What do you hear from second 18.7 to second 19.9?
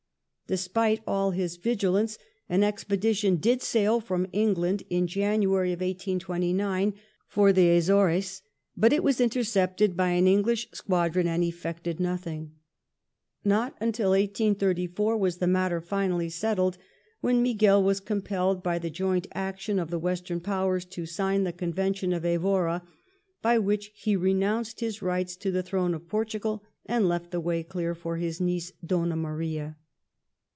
the joint action of